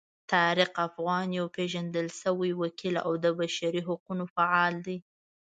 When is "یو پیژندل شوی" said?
1.37-2.51